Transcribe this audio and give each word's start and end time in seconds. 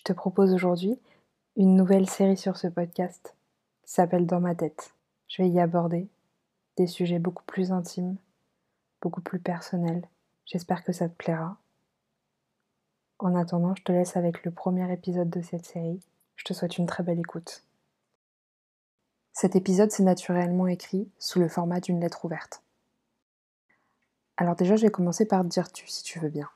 Je 0.00 0.04
te 0.04 0.12
propose 0.14 0.54
aujourd'hui 0.54 0.98
une 1.56 1.76
nouvelle 1.76 2.08
série 2.08 2.38
sur 2.38 2.56
ce 2.56 2.68
podcast 2.68 3.36
qui 3.82 3.92
s'appelle 3.92 4.24
Dans 4.24 4.40
ma 4.40 4.54
tête. 4.54 4.94
Je 5.28 5.42
vais 5.42 5.48
y 5.50 5.60
aborder 5.60 6.08
des 6.78 6.86
sujets 6.86 7.18
beaucoup 7.18 7.44
plus 7.44 7.70
intimes, 7.70 8.16
beaucoup 9.02 9.20
plus 9.20 9.40
personnels. 9.40 10.08
J'espère 10.46 10.84
que 10.84 10.92
ça 10.92 11.06
te 11.06 11.14
plaira. 11.14 11.58
En 13.18 13.34
attendant, 13.34 13.74
je 13.74 13.82
te 13.82 13.92
laisse 13.92 14.16
avec 14.16 14.42
le 14.42 14.50
premier 14.50 14.90
épisode 14.90 15.28
de 15.28 15.42
cette 15.42 15.66
série. 15.66 16.00
Je 16.36 16.44
te 16.44 16.54
souhaite 16.54 16.78
une 16.78 16.86
très 16.86 17.02
belle 17.02 17.20
écoute. 17.20 17.62
Cet 19.34 19.54
épisode 19.54 19.90
s'est 19.90 20.02
naturellement 20.02 20.66
écrit 20.66 21.10
sous 21.18 21.40
le 21.40 21.48
format 21.50 21.80
d'une 21.80 22.00
lettre 22.00 22.24
ouverte. 22.24 22.62
Alors 24.38 24.56
déjà, 24.56 24.76
je 24.76 24.86
vais 24.86 24.90
commencer 24.90 25.26
par 25.26 25.42
te 25.42 25.48
dire 25.48 25.70
tu 25.70 25.86
si 25.88 26.02
tu 26.02 26.20
veux 26.20 26.30
bien. 26.30 26.48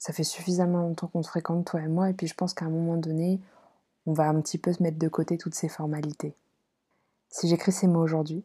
Ça 0.00 0.14
fait 0.14 0.24
suffisamment 0.24 0.78
longtemps 0.78 1.08
qu'on 1.08 1.22
se 1.22 1.28
fréquente, 1.28 1.66
toi 1.66 1.82
et 1.82 1.86
moi, 1.86 2.08
et 2.08 2.14
puis 2.14 2.26
je 2.26 2.34
pense 2.34 2.54
qu'à 2.54 2.64
un 2.64 2.70
moment 2.70 2.96
donné, 2.96 3.38
on 4.06 4.14
va 4.14 4.30
un 4.30 4.40
petit 4.40 4.56
peu 4.56 4.72
se 4.72 4.82
mettre 4.82 4.98
de 4.98 5.08
côté 5.08 5.36
toutes 5.36 5.54
ces 5.54 5.68
formalités. 5.68 6.34
Si 7.28 7.48
j'écris 7.48 7.70
ces 7.70 7.86
mots 7.86 8.00
aujourd'hui, 8.00 8.42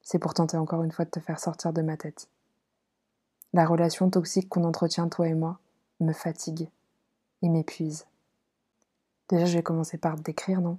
c'est 0.00 0.18
pour 0.18 0.32
tenter 0.32 0.56
encore 0.56 0.82
une 0.82 0.90
fois 0.90 1.04
de 1.04 1.10
te 1.10 1.20
faire 1.20 1.38
sortir 1.38 1.74
de 1.74 1.82
ma 1.82 1.98
tête. 1.98 2.26
La 3.52 3.66
relation 3.66 4.08
toxique 4.08 4.48
qu'on 4.48 4.64
entretient, 4.64 5.10
toi 5.10 5.28
et 5.28 5.34
moi, 5.34 5.58
me 6.00 6.14
fatigue 6.14 6.70
et 7.42 7.50
m'épuise. 7.50 8.06
Déjà, 9.28 9.44
je 9.44 9.58
vais 9.58 9.62
commencer 9.62 9.98
par 9.98 10.16
te 10.16 10.22
décrire, 10.22 10.62
non? 10.62 10.78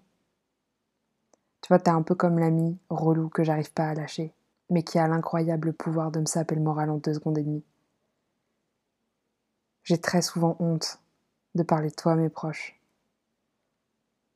Tu 1.61 1.67
vois, 1.67 1.77
t'es 1.77 1.91
un 1.91 2.01
peu 2.01 2.15
comme 2.15 2.39
l'ami 2.39 2.79
relou 2.89 3.29
que 3.29 3.43
j'arrive 3.43 3.71
pas 3.71 3.89
à 3.89 3.93
lâcher, 3.93 4.33
mais 4.71 4.81
qui 4.81 4.97
a 4.97 5.07
l'incroyable 5.07 5.71
pouvoir 5.71 6.09
de 6.09 6.19
me 6.19 6.25
saper 6.25 6.55
le 6.55 6.61
moral 6.61 6.89
en 6.89 6.97
deux 6.97 7.13
secondes 7.13 7.37
et 7.37 7.43
demie. 7.43 7.63
J'ai 9.83 9.97
très 9.97 10.21
souvent 10.21 10.55
honte 10.59 10.99
de 11.55 11.63
parler 11.63 11.89
de 11.89 11.95
toi 11.95 12.13
à 12.13 12.15
mes 12.15 12.29
proches. 12.29 12.79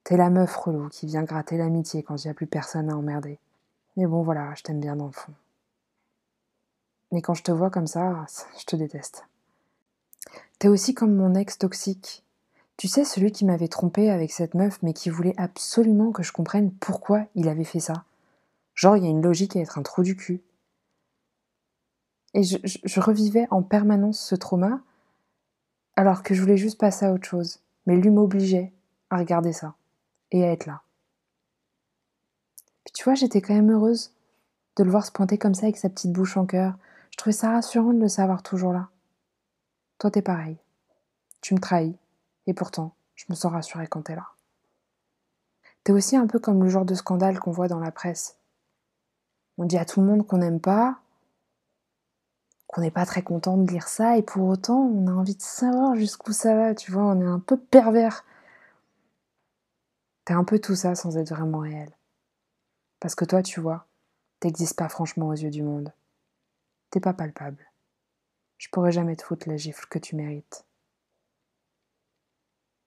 T'es 0.03 0.17
la 0.17 0.29
meuf 0.29 0.55
relou 0.55 0.89
qui 0.89 1.05
vient 1.05 1.23
gratter 1.23 1.57
l'amitié 1.57 2.03
quand 2.03 2.15
il 2.23 2.27
n'y 2.27 2.31
a 2.31 2.33
plus 2.33 2.47
personne 2.47 2.89
à 2.89 2.95
emmerder. 2.95 3.39
Mais 3.95 4.05
bon, 4.05 4.23
voilà, 4.23 4.53
je 4.55 4.63
t'aime 4.63 4.79
bien 4.79 4.95
dans 4.95 5.07
le 5.07 5.11
fond. 5.11 5.33
Mais 7.11 7.21
quand 7.21 7.33
je 7.33 7.43
te 7.43 7.51
vois 7.51 7.69
comme 7.69 7.87
ça, 7.87 8.25
je 8.59 8.65
te 8.65 8.75
déteste. 8.75 9.25
T'es 10.59 10.67
aussi 10.67 10.93
comme 10.93 11.15
mon 11.15 11.35
ex 11.35 11.57
toxique. 11.57 12.23
Tu 12.75 12.87
sais, 12.87 13.05
celui 13.05 13.31
qui 13.31 13.45
m'avait 13.45 13.69
trompé 13.69 14.09
avec 14.09 14.31
cette 14.31 14.53
meuf, 14.53 14.81
mais 14.83 14.93
qui 14.93 15.09
voulait 15.09 15.33
absolument 15.37 16.11
que 16.11 16.23
je 16.23 16.31
comprenne 16.31 16.71
pourquoi 16.71 17.25
il 17.35 17.49
avait 17.49 17.63
fait 17.63 17.79
ça. 17.79 18.03
Genre, 18.75 18.97
il 18.97 19.03
y 19.03 19.07
a 19.07 19.09
une 19.09 19.23
logique 19.23 19.55
à 19.55 19.59
être 19.59 19.77
un 19.79 19.83
trou 19.83 20.03
du 20.03 20.15
cul. 20.15 20.41
Et 22.33 22.43
je, 22.43 22.57
je 22.63 22.99
revivais 22.99 23.47
en 23.49 23.63
permanence 23.63 24.19
ce 24.19 24.35
trauma, 24.35 24.81
alors 25.97 26.21
que 26.21 26.35
je 26.35 26.41
voulais 26.41 26.57
juste 26.57 26.79
passer 26.79 27.05
à 27.05 27.11
autre 27.11 27.27
chose. 27.27 27.59
Mais 27.85 27.97
lui 27.97 28.11
m'obligeait 28.11 28.71
à 29.09 29.17
regarder 29.17 29.51
ça 29.51 29.73
et 30.31 30.45
à 30.45 30.51
être 30.51 30.67
là. 30.67 30.81
Puis 32.85 32.93
tu 32.93 33.03
vois, 33.03 33.15
j'étais 33.15 33.41
quand 33.41 33.55
même 33.55 33.71
heureuse 33.71 34.11
de 34.77 34.83
le 34.83 34.91
voir 34.91 35.05
se 35.05 35.11
pointer 35.11 35.37
comme 35.37 35.55
ça 35.55 35.63
avec 35.63 35.77
sa 35.77 35.89
petite 35.89 36.11
bouche 36.11 36.37
en 36.37 36.45
cœur. 36.45 36.75
Je 37.11 37.17
trouvais 37.17 37.33
ça 37.33 37.51
rassurant 37.51 37.93
de 37.93 37.99
le 37.99 38.07
savoir 38.07 38.43
toujours 38.43 38.73
là. 38.73 38.89
Toi, 39.97 40.11
t'es 40.11 40.21
pareil. 40.21 40.57
Tu 41.41 41.55
me 41.55 41.59
trahis. 41.59 41.97
Et 42.45 42.53
pourtant, 42.53 42.93
je 43.15 43.25
me 43.29 43.35
sens 43.35 43.51
rassurée 43.51 43.87
quand 43.87 44.03
t'es 44.03 44.15
là. 44.15 44.27
T'es 45.83 45.93
aussi 45.93 46.15
un 46.15 46.27
peu 46.27 46.37
comme 46.37 46.63
le 46.63 46.69
genre 46.69 46.85
de 46.85 46.93
scandale 46.93 47.39
qu'on 47.39 47.51
voit 47.51 47.67
dans 47.67 47.79
la 47.79 47.91
presse. 47.91 48.37
On 49.57 49.65
dit 49.65 49.77
à 49.77 49.85
tout 49.85 50.01
le 50.01 50.05
monde 50.05 50.27
qu'on 50.27 50.37
n'aime 50.37 50.59
pas, 50.59 50.99
qu'on 52.67 52.81
n'est 52.81 52.91
pas 52.91 53.05
très 53.05 53.23
content 53.23 53.57
de 53.57 53.69
lire 53.69 53.87
ça, 53.87 54.17
et 54.17 54.23
pour 54.23 54.47
autant, 54.47 54.79
on 54.79 55.07
a 55.07 55.11
envie 55.11 55.35
de 55.35 55.41
savoir 55.41 55.95
jusqu'où 55.95 56.33
ça 56.33 56.55
va, 56.55 56.75
tu 56.75 56.91
vois, 56.91 57.03
on 57.03 57.21
est 57.21 57.25
un 57.25 57.39
peu 57.39 57.57
pervers. 57.57 58.25
T'es 60.25 60.33
un 60.33 60.43
peu 60.43 60.59
tout 60.59 60.75
ça 60.75 60.93
sans 60.93 61.17
être 61.17 61.29
vraiment 61.29 61.59
réel. 61.59 61.89
Parce 62.99 63.15
que 63.15 63.25
toi, 63.25 63.41
tu 63.41 63.61
vois, 63.61 63.87
t'existes 64.39 64.77
pas 64.77 64.89
franchement 64.89 65.27
aux 65.27 65.33
yeux 65.33 65.49
du 65.49 65.63
monde. 65.63 65.93
T'es 66.89 66.99
pas 66.99 67.13
palpable. 67.13 67.71
Je 68.57 68.67
pourrais 68.69 68.91
jamais 68.91 69.15
te 69.15 69.23
foutre 69.23 69.47
la 69.47 69.55
gifle 69.55 69.87
que 69.87 69.99
tu 69.99 70.15
mérites. 70.15 70.65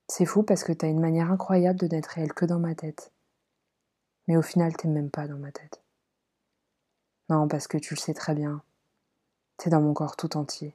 C'est 0.08 0.26
fou 0.26 0.42
parce 0.42 0.64
que 0.64 0.72
t'as 0.72 0.88
une 0.88 1.00
manière 1.00 1.30
incroyable 1.30 1.78
de 1.78 1.86
n'être 1.86 2.08
réel 2.08 2.32
que 2.32 2.44
dans 2.44 2.58
ma 2.58 2.74
tête. 2.74 3.12
Mais 4.26 4.36
au 4.36 4.42
final, 4.42 4.76
t'es 4.76 4.88
même 4.88 5.10
pas 5.10 5.28
dans 5.28 5.38
ma 5.38 5.52
tête. 5.52 5.82
Non, 7.28 7.46
parce 7.46 7.68
que 7.68 7.78
tu 7.78 7.94
le 7.94 8.00
sais 8.00 8.14
très 8.14 8.34
bien. 8.34 8.62
T'es 9.60 9.68
dans 9.68 9.82
mon 9.82 9.92
corps 9.92 10.16
tout 10.16 10.38
entier. 10.38 10.74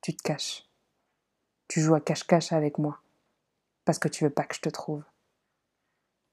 Tu 0.00 0.14
te 0.14 0.22
caches. 0.22 0.64
Tu 1.66 1.80
joues 1.80 1.96
à 1.96 2.00
cache-cache 2.00 2.52
avec 2.52 2.78
moi. 2.78 3.00
Parce 3.84 3.98
que 3.98 4.06
tu 4.06 4.22
veux 4.22 4.30
pas 4.30 4.44
que 4.44 4.54
je 4.54 4.60
te 4.60 4.68
trouve. 4.68 5.02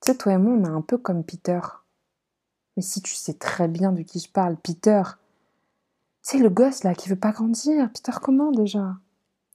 Tu 0.02 0.12
sais, 0.12 0.18
toi 0.20 0.34
et 0.34 0.38
moi, 0.38 0.54
on 0.54 0.64
est 0.66 0.70
un 0.70 0.84
peu 0.84 1.00
comme 1.00 1.24
Peter. 1.24 1.60
Mais 2.78 2.84
si 2.84 3.02
tu 3.02 3.16
sais 3.16 3.34
très 3.34 3.68
bien 3.68 3.92
de 3.92 4.04
qui 4.04 4.20
je 4.20 4.30
parle, 4.30 4.56
Peter, 4.56 5.02
c'est 6.22 6.38
le 6.38 6.52
gosse 6.52 6.84
là 6.84 6.94
qui 6.94 7.10
veut 7.10 7.16
pas 7.16 7.32
grandir. 7.32 7.92
Peter 7.92 8.20
comment 8.22 8.52
déjà? 8.52 8.98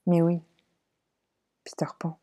Mais 0.07 0.21
oui, 0.21 0.41
Peter 1.63 1.89
Pan. 1.97 2.19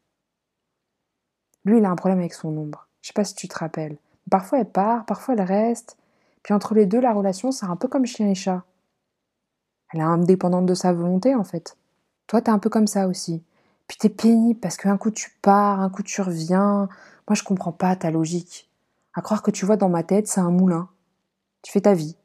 Lui, 1.64 1.78
il 1.78 1.84
a 1.86 1.90
un 1.90 1.96
problème 1.96 2.18
avec 2.18 2.34
son 2.34 2.54
ombre. 2.54 2.86
Je 3.00 3.06
sais 3.06 3.14
pas 3.14 3.24
si 3.24 3.34
tu 3.34 3.48
te 3.48 3.56
rappelles. 3.56 3.96
Parfois 4.30 4.58
elle 4.58 4.70
part, 4.70 5.06
parfois 5.06 5.32
elle 5.32 5.40
reste. 5.40 5.96
Puis 6.42 6.52
entre 6.52 6.74
les 6.74 6.84
deux, 6.84 7.00
la 7.00 7.14
relation, 7.14 7.50
c'est 7.50 7.64
un 7.64 7.76
peu 7.76 7.88
comme 7.88 8.04
chien 8.04 8.28
et 8.28 8.34
chat. 8.34 8.62
Elle 9.94 10.00
est 10.00 10.02
indépendante 10.02 10.66
de 10.66 10.74
sa 10.74 10.92
volonté 10.92 11.36
en 11.36 11.44
fait. 11.44 11.76
Toi, 12.26 12.42
t'es 12.42 12.50
un 12.50 12.58
peu 12.58 12.68
comme 12.68 12.88
ça 12.88 13.06
aussi. 13.06 13.44
Puis 13.86 13.96
t'es 13.96 14.08
pénible 14.08 14.58
parce 14.58 14.76
qu'un 14.76 14.96
coup 14.96 15.12
tu 15.12 15.30
pars, 15.40 15.80
un 15.80 15.88
coup 15.88 16.02
tu 16.02 16.20
reviens. 16.20 16.88
Moi, 17.28 17.36
je 17.36 17.44
comprends 17.44 17.70
pas 17.70 17.94
ta 17.94 18.10
logique. 18.10 18.68
À 19.14 19.22
croire 19.22 19.40
que 19.40 19.52
tu 19.52 19.64
vois 19.64 19.76
dans 19.76 19.88
ma 19.88 20.02
tête, 20.02 20.26
c'est 20.26 20.40
un 20.40 20.50
moulin. 20.50 20.88
Tu 21.62 21.70
fais 21.70 21.80
ta 21.80 21.94
vie. 21.94 22.16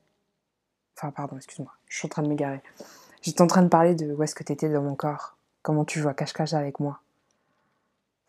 Enfin, 0.98 1.12
pardon, 1.12 1.38
excuse-moi, 1.38 1.72
je 1.88 1.96
suis 1.96 2.08
en 2.08 2.10
train 2.10 2.24
de 2.24 2.28
m'égarer. 2.28 2.64
J'étais 3.22 3.44
en 3.44 3.48
train 3.48 3.62
de 3.62 3.68
parler 3.68 3.94
de 3.94 4.16
où 4.16 4.24
est-ce 4.24 4.34
que 4.34 4.44
tu 4.44 4.52
étais 4.52 4.70
dans 4.70 4.82
mon 4.82 4.96
corps, 4.96 5.38
comment 5.62 5.86
tu 5.86 6.00
joues 6.00 6.10
à 6.10 6.16
cache-cache 6.16 6.54
avec 6.54 6.80
moi. 6.80 7.02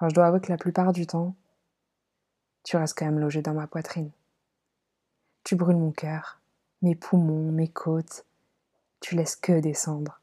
Je 0.03 0.15
dois 0.15 0.27
avouer 0.27 0.41
que 0.41 0.53
la 0.53 0.59
plupart 0.59 0.93
du 0.93 1.07
temps, 1.07 1.35
tu 2.63 2.77
restes 2.77 2.99
quand 2.99 3.07
même 3.07 3.19
logé 3.19 3.41
dans 3.41 3.55
ma 3.55 3.67
poitrine. 3.67 4.11
Tu 5.45 5.57
brûles 5.57 5.77
mon 5.77 5.93
cœur, 5.93 6.41
mes 6.83 6.95
poumons, 6.95 7.51
mes 7.51 7.69
côtes. 7.69 8.27
Tu 9.01 9.17
laisses 9.17 9.37
que 9.37 9.61
descendre. 9.61 10.21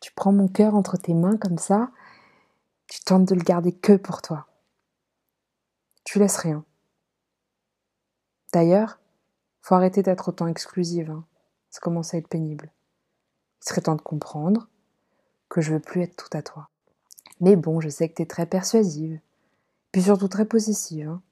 Tu 0.00 0.12
prends 0.12 0.32
mon 0.32 0.48
cœur 0.48 0.74
entre 0.74 0.96
tes 0.96 1.14
mains 1.14 1.36
comme 1.36 1.58
ça, 1.58 1.90
tu 2.88 3.00
tentes 3.00 3.28
de 3.28 3.34
le 3.34 3.42
garder 3.42 3.72
que 3.72 3.96
pour 3.96 4.22
toi. 4.22 4.46
Tu 6.04 6.18
laisses 6.18 6.38
rien. 6.38 6.64
D'ailleurs, 8.52 8.98
faut 9.60 9.74
arrêter 9.74 10.02
d'être 10.02 10.28
autant 10.28 10.46
exclusive. 10.46 11.10
Hein. 11.10 11.24
Ça 11.70 11.80
commence 11.80 12.14
à 12.14 12.18
être 12.18 12.28
pénible. 12.28 12.72
Il 13.62 13.68
serait 13.68 13.82
temps 13.82 13.94
de 13.94 14.02
comprendre 14.02 14.68
que 15.48 15.60
je 15.60 15.72
veux 15.72 15.80
plus 15.80 16.02
être 16.02 16.16
tout 16.16 16.36
à 16.36 16.42
toi. 16.42 16.68
Mais 17.40 17.56
bon, 17.56 17.80
je 17.80 17.88
sais 17.88 18.08
que 18.08 18.14
tu 18.14 18.22
es 18.22 18.26
très 18.26 18.46
persuasive. 18.46 19.20
Puis 19.92 20.02
surtout 20.02 20.28
très 20.28 20.46
possessive. 20.46 21.08
Hein. 21.08 21.22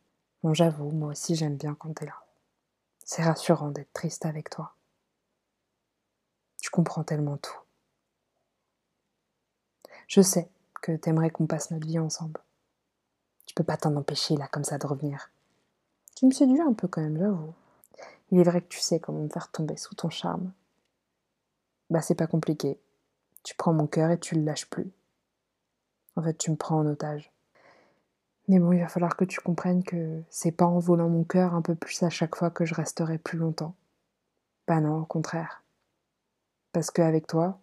Bon, 0.43 0.55
j'avoue, 0.55 0.91
moi 0.91 1.11
aussi 1.11 1.34
j'aime 1.34 1.56
bien 1.56 1.75
quand 1.75 1.94
t'es 1.94 2.06
là. 2.06 2.25
C'est 3.05 3.22
rassurant 3.22 3.71
d'être 3.71 3.93
triste 3.93 4.27
avec 4.27 4.50
toi. 4.50 4.75
Tu 6.69 6.71
comprends 6.71 7.03
tellement 7.03 7.39
tout. 7.39 7.59
Je 10.06 10.21
sais 10.21 10.51
que 10.83 10.93
t'aimerais 10.93 11.31
qu'on 11.31 11.47
passe 11.47 11.71
notre 11.71 11.87
vie 11.87 11.99
ensemble. 11.99 12.43
Tu 13.47 13.55
peux 13.55 13.65
pas 13.65 13.79
t'en 13.79 13.97
empêcher 13.97 14.37
là 14.37 14.49
comme 14.49 14.65
ça 14.65 14.77
de 14.77 14.87
revenir. 14.87 15.31
Tu 16.15 16.27
me 16.27 16.31
séduis 16.31 16.61
un 16.61 16.75
peu 16.75 16.87
quand 16.87 17.01
même, 17.01 17.17
j'avoue. 17.17 17.55
Il 18.31 18.39
est 18.39 18.43
vrai 18.43 18.61
que 18.61 18.69
tu 18.69 18.81
sais 18.81 19.01
comment 19.01 19.23
me 19.23 19.31
faire 19.31 19.51
tomber 19.51 19.79
sous 19.79 19.95
ton 19.95 20.11
charme. 20.11 20.53
Bah 21.89 22.03
c'est 22.03 22.15
pas 22.15 22.27
compliqué. 22.27 22.79
Tu 23.45 23.55
prends 23.55 23.73
mon 23.73 23.87
cœur 23.87 24.11
et 24.11 24.21
tu 24.21 24.35
le 24.35 24.43
lâches 24.43 24.69
plus. 24.69 24.93
En 26.17 26.23
fait, 26.23 26.37
tu 26.37 26.50
me 26.50 26.56
prends 26.56 26.81
en 26.81 26.87
otage. 26.87 27.33
Mais 28.47 28.59
bon, 28.59 28.73
il 28.73 28.81
va 28.81 28.88
falloir 28.88 29.17
que 29.17 29.25
tu 29.25 29.41
comprennes 29.41 29.85
que 29.85 30.23
c'est 30.29 30.53
pas 30.53 30.67
en 30.67 30.81
volant 30.81 31.09
mon 31.09 31.25
cœur 31.25 31.55
un 31.55 31.62
peu 31.62 31.75
plus 31.75 32.03
à 32.03 32.11
chaque 32.11 32.37
fois 32.37 32.50
que 32.50 32.67
je 32.67 32.75
resterai 32.75 33.17
plus 33.17 33.38
longtemps. 33.38 33.75
Bah 34.67 34.82
non, 34.82 35.00
au 35.00 35.06
contraire. 35.06 35.62
Parce 36.73 36.91
qu'avec 36.91 37.26
toi, 37.26 37.59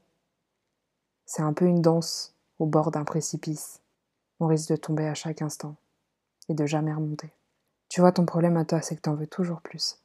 c'est 1.26 1.42
un 1.42 1.54
peu 1.54 1.66
une 1.66 1.82
danse 1.82 2.36
au 2.60 2.66
bord 2.66 2.92
d'un 2.92 3.04
précipice. 3.04 3.82
On 4.40 4.48
risque 4.48 4.70
de 4.70 4.76
tomber 4.76 5.08
à 5.08 5.14
chaque 5.14 5.42
instant 5.42 5.76
et 6.50 6.54
de 6.54 6.66
jamais 6.66 6.94
remonter. 6.94 7.32
Tu 7.90 8.02
vois, 8.02 8.12
ton 8.12 8.26
problème 8.26 8.58
à 8.58 8.66
toi, 8.66 8.82
c'est 8.82 8.96
que 8.96 9.02
t'en 9.02 9.16
veux 9.16 9.28
toujours 9.28 9.62
plus. 9.62 10.00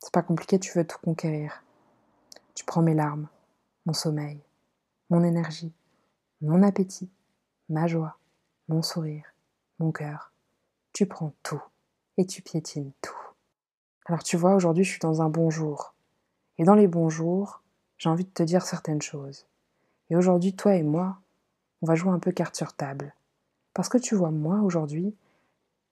C'est 0.00 0.12
pas 0.12 0.22
compliqué, 0.22 0.58
tu 0.58 0.76
veux 0.76 0.86
tout 0.86 0.98
conquérir. 1.02 1.62
Tu 2.54 2.64
prends 2.64 2.82
mes 2.82 2.94
larmes, 2.94 3.28
mon 3.86 3.92
sommeil, 3.92 4.40
mon 5.08 5.22
énergie, 5.22 5.72
mon 6.40 6.62
appétit, 6.62 7.10
ma 7.68 7.86
joie, 7.86 8.16
mon 8.68 8.82
sourire, 8.82 9.24
mon 9.78 9.92
cœur. 9.92 10.32
Tu 10.92 11.06
prends 11.06 11.32
tout 11.42 11.62
et 12.16 12.26
tu 12.26 12.42
piétines 12.42 12.92
tout. 13.00 13.14
Alors 14.06 14.22
tu 14.22 14.36
vois, 14.36 14.54
aujourd'hui 14.54 14.84
je 14.84 14.90
suis 14.90 15.00
dans 15.00 15.22
un 15.22 15.28
bon 15.28 15.50
jour. 15.50 15.94
Et 16.58 16.64
dans 16.64 16.74
les 16.74 16.88
bons 16.88 17.08
jours, 17.08 17.62
j'ai 18.00 18.08
envie 18.08 18.24
de 18.24 18.30
te 18.30 18.42
dire 18.42 18.62
certaines 18.62 19.02
choses. 19.02 19.46
Et 20.08 20.16
aujourd'hui, 20.16 20.56
toi 20.56 20.74
et 20.74 20.82
moi, 20.82 21.20
on 21.82 21.86
va 21.86 21.94
jouer 21.94 22.12
un 22.12 22.18
peu 22.18 22.32
carte 22.32 22.56
sur 22.56 22.72
table. 22.72 23.14
Parce 23.74 23.90
que 23.90 23.98
tu 23.98 24.14
vois, 24.14 24.30
moi, 24.30 24.60
aujourd'hui, 24.60 25.14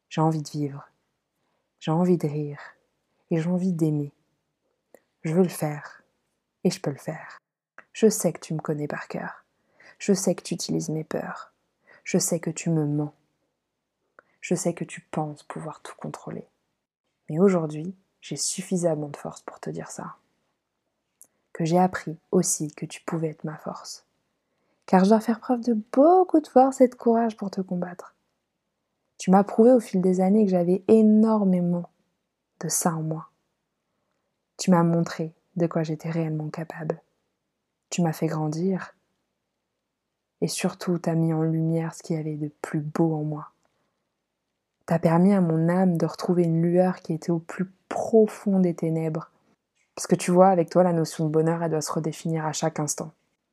j'ai 0.09 0.23
envie 0.23 0.41
de 0.41 0.49
vivre. 0.49 0.89
J'ai 1.81 1.91
envie 1.91 2.17
de 2.17 2.27
rire. 2.27 2.61
Et 3.31 3.39
j'ai 3.39 3.51
envie 3.51 3.75
d'aimer. 3.75 4.15
Je 5.23 5.35
veux 5.35 5.43
le 5.43 5.51
faire. 5.51 6.03
Et 6.65 6.71
je 6.71 6.81
peux 6.81 6.91
le 6.91 6.97
faire. 6.97 7.39
Je 7.93 8.09
sais 8.09 8.33
que 8.33 8.41
tu 8.41 8.55
me 8.55 8.61
connais 8.61 8.89
par 8.89 9.07
cœur. 9.09 9.45
Je 9.99 10.15
sais 10.15 10.35
que 10.35 10.43
tu 10.43 10.55
utilises 10.55 10.89
mes 10.89 11.05
peurs. 11.05 11.53
Je 12.05 12.17
sais 12.17 12.41
que 12.41 12.51
tu 12.51 12.71
me 12.71 12.87
mens. 12.87 13.13
Je 14.41 14.55
sais 14.55 14.73
que 14.73 14.85
tu 14.85 15.03
penses 15.03 15.43
pouvoir 15.43 15.83
tout 15.83 15.95
contrôler. 15.97 16.49
Mais 17.29 17.39
aujourd'hui, 17.39 17.95
j'ai 18.23 18.37
suffisamment 18.37 19.09
de 19.09 19.17
force 19.19 19.43
pour 19.43 19.61
te 19.61 19.69
dire 19.69 19.91
ça. 19.91 20.17
Que 21.59 21.65
j'ai 21.65 21.81
appris 21.81 22.17
aussi 22.31 22.73
que 22.73 22.87
tu 22.87 23.01
pouvais 23.05 23.31
être 23.31 23.43
ma 23.43 23.57
force. 23.57 24.07
Car 24.87 25.03
je 25.03 25.09
dois 25.09 25.19
faire 25.19 25.41
preuve 25.41 25.61
de 25.61 25.77
beaucoup 25.93 26.41
de 26.41 26.47
force 26.47 26.81
et 26.81 26.87
de 26.87 26.95
courage 26.95 27.37
pour 27.37 27.51
te 27.51 27.61
combattre. 27.61 28.15
Tu 29.17 29.33
m'as 29.33 29.43
prouvé 29.43 29.73
au 29.73 29.81
fil 29.81 30.01
des 30.01 30.21
années 30.21 30.45
que 30.45 30.53
j'avais 30.53 30.85
énormément 30.87 31.91
de 32.61 32.69
ça 32.69 32.95
en 32.95 33.03
moi. 33.03 33.31
Tu 34.57 34.71
m'as 34.71 34.85
montré 34.85 35.35
de 35.57 35.67
quoi 35.67 35.83
j'étais 35.83 36.11
réellement 36.11 36.49
capable. 36.49 37.03
Tu 37.91 38.03
m'as 38.03 38.13
fait 38.13 38.29
grandir. 38.29 38.95
Et 40.41 40.47
surtout, 40.47 40.97
t'as 41.01 41.17
mis 41.17 41.33
en 41.33 41.43
lumière 41.43 41.93
ce 41.93 42.05
qu'il 42.05 42.15
y 42.15 42.21
avait 42.21 42.37
de 42.37 42.53
plus 42.63 42.83
beau 42.83 43.17
en 43.17 43.25
moi. 43.25 43.51
T'as 44.87 45.01
permis 45.01 45.35
à 45.35 45.41
mon 45.41 45.69
âme 45.69 45.97
de 45.97 46.07
retrouver 46.07 46.45
une 46.45 46.63
lueur 46.63 47.01
qui 47.01 47.15
était 47.15 47.33
au 47.33 47.41
plus 47.41 47.69
profond 47.89 48.61
des 48.61 48.75
ténèbres. 48.75 49.33
Parce 49.99 50.07
que 50.07 50.15
tu 50.15 50.31
vois, 50.31 50.51
avec 50.51 50.71
toi, 50.71 50.85
la 50.85 50.93
notion 50.93 51.25
de 51.25 51.29
bonheur, 51.29 51.61
elle 51.61 51.73
doit 51.73 51.81
se 51.81 51.91
redéfinir 51.91 52.47
à 52.47 52.53
chaque 52.53 52.79
instant. 52.79 53.11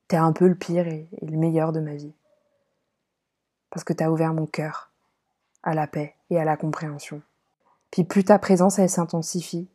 T'es 0.08 0.18
un 0.18 0.32
peu 0.32 0.48
le 0.48 0.54
pire 0.54 0.88
et, 0.88 1.10
le 1.24 1.38
meilleur 1.38 1.72
de 1.72 1.80
ma 1.80 1.96
vie. 1.96 2.14
Parce 3.72 3.84
que 3.84 3.94
t'as 3.94 4.12
ouvert 4.12 4.32
mon 4.32 4.46
cœur 4.46 4.92
à 5.64 5.74
la 5.74 5.88
paix 5.88 6.14
et 6.30 6.38
à 6.40 6.46
la 6.46 6.56
compréhension. 6.56 7.24
Puis 7.90 8.04
plus 8.04 8.26
ta 8.26 8.38
présence, 8.38 8.78
elle 8.78 8.92
s'intensifie, 8.92 9.68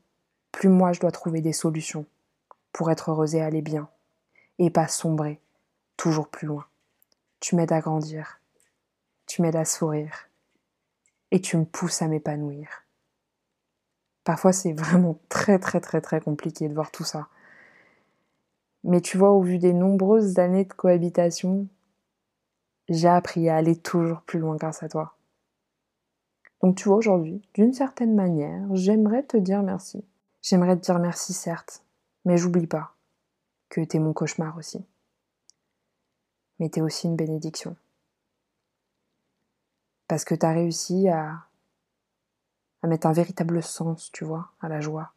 plus 0.52 0.68
moi 0.68 0.92
je 0.92 1.00
dois 1.00 1.10
trouver 1.10 1.40
des 1.40 1.52
solutions 1.52 2.06
pour 2.70 2.92
être 2.92 3.10
heureuse 3.10 3.34
et 3.34 3.42
aller 3.42 3.62
bien. 3.62 3.88
Et 4.60 4.70
pas 4.70 4.86
sombrer, 4.86 5.40
toujours 5.96 6.28
plus 6.28 6.46
loin. 6.46 6.66
Tu 7.40 7.56
m'aides 7.56 7.72
à 7.72 7.80
grandir. 7.80 8.38
Tu 9.26 9.42
m'aides 9.42 9.56
à 9.56 9.64
sourire 9.64 10.28
et 11.32 11.40
tu 11.40 11.56
me 11.56 11.64
pousses 11.64 12.00
à 12.00 12.06
m'épanouir. 12.06 12.84
Parfois, 14.24 14.52
c'est 14.52 14.72
vraiment 14.72 15.18
très, 15.28 15.58
très, 15.58 15.80
très, 15.80 16.00
très 16.00 16.20
compliqué 16.20 16.68
de 16.68 16.74
voir 16.74 16.90
tout 16.90 17.04
ça. 17.04 17.28
Mais 18.84 19.00
tu 19.00 19.18
vois, 19.18 19.30
au 19.30 19.42
vu 19.42 19.58
des 19.58 19.72
nombreuses 19.72 20.38
années 20.38 20.64
de 20.64 20.72
cohabitation, 20.72 21.68
j'ai 22.88 23.08
appris 23.08 23.48
à 23.48 23.56
aller 23.56 23.76
toujours 23.76 24.22
plus 24.22 24.38
loin 24.38 24.56
grâce 24.56 24.82
à 24.82 24.88
toi. 24.88 25.16
Donc 26.62 26.76
tu 26.76 26.88
vois, 26.88 26.96
aujourd'hui, 26.96 27.42
d'une 27.54 27.72
certaine 27.72 28.14
manière, 28.14 28.66
j'aimerais 28.74 29.22
te 29.22 29.36
dire 29.36 29.62
merci. 29.62 30.04
J'aimerais 30.42 30.76
te 30.76 30.82
dire 30.82 30.98
merci, 30.98 31.32
certes, 31.32 31.84
mais 32.24 32.38
j'oublie 32.38 32.66
pas 32.66 32.94
que 33.68 33.82
t'es 33.82 33.98
mon 33.98 34.12
cauchemar 34.12 34.56
aussi. 34.56 34.84
Mais 36.58 36.68
t'es 36.68 36.80
aussi 36.80 37.06
une 37.06 37.16
bénédiction 37.16 37.76
parce 40.10 40.24
que 40.24 40.34
tu 40.34 40.44
as 40.44 40.50
réussi 40.50 41.08
à, 41.08 41.44
à 42.82 42.86
mettre 42.86 43.06
un 43.06 43.12
véritable 43.12 43.62
sens, 43.62 44.10
tu 44.12 44.24
vois, 44.24 44.52
à 44.60 44.68
la 44.68 44.80
joie. 44.80 45.12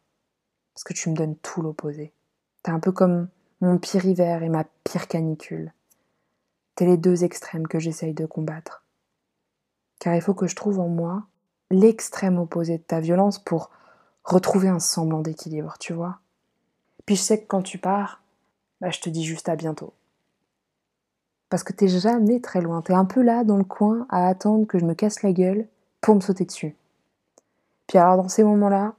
Parce 0.74 0.84
que 0.84 0.92
tu 0.92 1.10
me 1.10 1.14
donnes 1.14 1.36
tout 1.36 1.62
l'opposé. 1.62 2.12
T'es 2.62 2.70
un 2.70 2.80
peu 2.80 2.92
comme 2.92 3.28
mon 3.60 3.78
pire 3.78 4.04
hiver 4.04 4.42
et 4.42 4.48
ma 4.48 4.64
pire 4.84 5.08
canicule. 5.08 5.72
T'es 6.74 6.86
les 6.86 6.96
deux 6.96 7.24
extrêmes 7.24 7.68
que 7.68 7.78
j'essaye 7.78 8.14
de 8.14 8.26
combattre. 8.26 8.84
Car 10.00 10.14
il 10.14 10.22
faut 10.22 10.34
que 10.34 10.46
je 10.46 10.56
trouve 10.56 10.80
en 10.80 10.88
moi 10.88 11.26
l'extrême 11.70 12.38
opposé 12.38 12.78
de 12.78 12.82
ta 12.82 13.00
violence 13.00 13.38
pour 13.38 13.70
retrouver 14.24 14.68
un 14.68 14.80
semblant 14.80 15.20
d'équilibre, 15.20 15.76
tu 15.78 15.92
vois. 15.92 16.18
Puis 17.06 17.16
je 17.16 17.22
sais 17.22 17.40
que 17.40 17.46
quand 17.46 17.62
tu 17.62 17.78
pars, 17.78 18.22
bah, 18.80 18.90
je 18.90 19.00
te 19.00 19.08
dis 19.08 19.24
juste 19.24 19.48
à 19.48 19.56
bientôt 19.56 19.94
parce 21.54 21.62
que 21.62 21.72
t'es 21.72 21.86
jamais 21.86 22.40
très 22.40 22.60
loin. 22.60 22.82
T'es 22.82 22.94
un 22.94 23.04
peu 23.04 23.22
là 23.22 23.44
dans 23.44 23.56
le 23.56 23.62
coin 23.62 24.08
à 24.10 24.26
attendre 24.26 24.66
que 24.66 24.76
je 24.80 24.84
me 24.84 24.94
casse 24.94 25.22
la 25.22 25.30
gueule 25.30 25.68
pour 26.00 26.16
me 26.16 26.20
sauter 26.20 26.44
dessus. 26.44 26.74
Puis 27.86 27.98
alors 27.98 28.16
dans 28.16 28.28
ces 28.28 28.44
moments-là, 28.44 28.94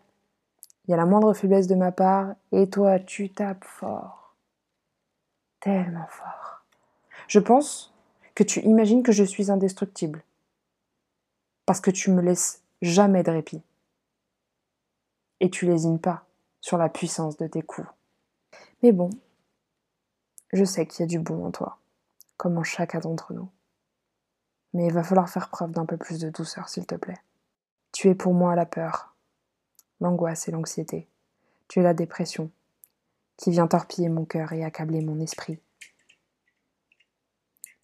il 0.88 0.92
y 0.92 0.94
a 0.94 0.98
la 0.98 1.06
moindre 1.06 1.34
faiblesse 1.34 1.68
de 1.68 1.76
ma 1.76 1.92
part 1.92 2.36
et 2.52 2.70
toi 2.70 3.00
tu 3.00 3.32
tapes 3.32 3.64
fort. 3.64 4.36
Tellement 5.60 6.08
fort. 6.08 6.64
Je 7.28 7.40
pense 7.40 7.94
que 8.36 8.44
tu 8.44 8.60
imagines 8.62 9.02
que 9.02 9.12
je 9.12 9.24
suis 9.24 9.50
indestructible. 9.50 10.24
Parce 11.66 11.82
que 11.82 11.92
tu 11.92 12.12
me 12.12 12.22
laisses 12.22 12.62
jamais 12.82 13.24
de 13.24 13.32
répit. 13.32 13.64
Et 15.40 15.50
tu 15.50 15.66
lésines 15.66 16.00
pas 16.00 16.26
sur 16.62 16.78
la 16.78 16.90
puissance 16.90 17.38
de 17.38 17.48
tes 17.48 17.64
coups. 17.64 17.88
Mais 18.84 18.92
bon, 18.92 19.10
je 20.54 20.64
sais 20.64 20.86
qu'il 20.86 21.00
y 21.02 21.04
a 21.04 21.08
du 21.08 21.20
bon 21.20 21.46
en 21.46 21.52
toi 21.52 21.80
comme 22.38 22.58
en 22.58 22.64
chacun 22.64 23.00
d'entre 23.00 23.34
nous. 23.34 23.50
Mais 24.74 24.88
il 24.88 24.94
va 24.94 25.04
falloir 25.04 25.30
faire 25.30 25.50
preuve 25.50 25.72
d'un 25.72 25.86
peu 25.86 25.98
plus 25.98 26.20
de 26.20 26.30
douceur, 26.30 26.70
s'il 26.70 26.86
te 26.86 26.96
plaît. 26.96 27.18
Tu 27.96 28.10
es 28.10 28.16
pour 28.16 28.34
moi 28.34 28.56
la 28.56 28.66
peur, 28.66 29.16
l'angoisse 30.02 30.50
et 30.50 30.52
l'anxiété. 30.52 31.08
Tu 31.70 31.80
es 31.80 31.82
la 31.82 31.94
dépression, 31.94 32.52
qui 33.38 33.52
vient 33.52 33.68
torpiller 33.68 34.10
mon 34.10 34.26
cœur 34.26 34.52
et 34.52 34.66
accabler 34.66 35.00
mon 35.00 35.22
esprit. 35.22 35.62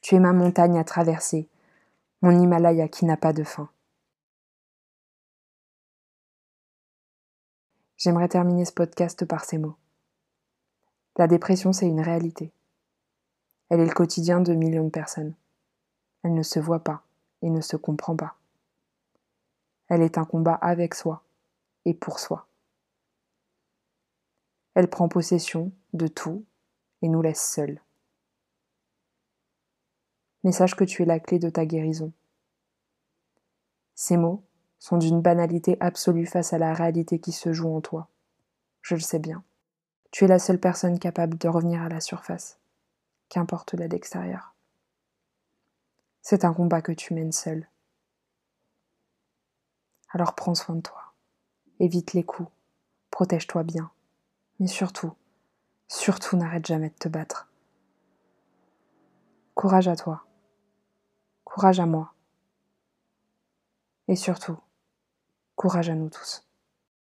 Tu 0.02 0.16
es 0.16 0.20
ma 0.20 0.34
montagne 0.34 0.78
à 0.78 0.84
traverser, 0.84 1.48
mon 2.22 2.38
Himalaya 2.38 2.90
qui 2.90 3.06
n'a 3.06 3.16
pas 3.16 3.32
de 3.32 3.46
fin. 3.46 3.70
J'aimerais 7.96 8.28
terminer 8.28 8.66
ce 8.66 8.74
podcast 8.74 9.24
par 9.24 9.46
ces 9.46 9.60
mots. 9.60 9.78
La 11.16 11.28
dépression, 11.28 11.72
c'est 11.72 11.88
une 11.88 12.02
réalité. 12.02 12.52
Elle 13.70 13.80
est 13.80 13.86
le 13.86 13.94
quotidien 13.94 14.42
de 14.42 14.54
millions 14.56 14.84
de 14.84 14.90
personnes. 14.90 15.36
Elle 16.24 16.34
ne 16.34 16.44
se 16.44 16.60
voit 16.60 16.84
pas 16.84 17.02
et 17.42 17.50
ne 17.50 17.62
se 17.62 17.78
comprend 17.78 18.18
pas. 18.18 18.36
Elle 19.92 20.04
est 20.04 20.18
un 20.18 20.24
combat 20.24 20.54
avec 20.54 20.96
soi 20.96 21.22
et 21.84 21.94
pour 21.94 22.20
soi. 22.20 22.48
Elle 24.74 24.90
prend 24.90 25.10
possession 25.10 25.74
de 25.92 26.08
tout 26.08 26.46
et 27.02 27.10
nous 27.10 27.22
laisse 27.22 27.44
seuls. 27.44 27.82
Mais 30.46 30.54
sache 30.54 30.76
que 30.76 30.86
tu 30.86 31.02
es 31.02 31.06
la 31.06 31.20
clé 31.20 31.40
de 31.40 31.50
ta 31.50 31.66
guérison. 31.66 32.14
Ces 33.94 34.16
mots 34.16 34.46
sont 34.80 34.96
d'une 34.96 35.20
banalité 35.20 35.76
absolue 35.82 36.26
face 36.26 36.54
à 36.54 36.58
la 36.58 36.74
réalité 36.74 37.20
qui 37.20 37.34
se 37.34 37.52
joue 37.52 37.76
en 37.76 37.82
toi. 37.82 38.08
Je 38.82 38.96
le 38.96 39.02
sais 39.02 39.20
bien. 39.20 39.44
Tu 40.12 40.24
es 40.24 40.28
la 40.30 40.40
seule 40.40 40.60
personne 40.62 41.00
capable 41.00 41.38
de 41.38 41.50
revenir 41.50 41.82
à 41.82 41.90
la 41.90 42.00
surface 42.00 42.60
qu'importe 43.28 43.74
l'aide 43.74 43.94
extérieure. 43.94 44.56
C'est 46.22 46.46
un 46.46 46.54
combat 46.54 46.82
que 46.82 46.94
tu 46.94 47.14
mènes 47.14 47.34
seul. 47.34 47.68
Alors 50.14 50.36
prends 50.36 50.56
soin 50.56 50.76
de 50.76 50.82
toi, 50.82 51.14
évite 51.80 52.12
les 52.12 52.24
coups, 52.24 52.52
protège-toi 53.12 53.64
bien, 53.64 53.92
mais 54.60 54.68
surtout, 54.68 55.14
surtout 55.88 56.36
n'arrête 56.36 56.66
jamais 56.66 56.90
de 56.90 56.96
te 56.96 57.08
battre. 57.08 57.48
Courage 59.56 59.88
à 59.88 59.96
toi, 59.96 60.26
courage 61.46 61.80
à 61.80 61.86
moi, 61.86 62.14
et 64.10 64.18
surtout, 64.18 64.58
courage 65.56 65.90
à 65.90 65.96
nous 65.96 66.10
tous. 66.10 66.46